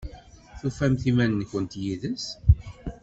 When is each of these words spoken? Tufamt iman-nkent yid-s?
Tufamt 0.59 1.01
iman-nkent 1.09 1.73
yid-s? 1.83 2.25